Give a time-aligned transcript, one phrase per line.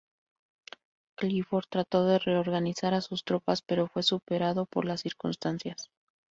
[1.15, 5.91] Clifford trató de reorganizar a sus tropas, pero fue superado por las circunstancias.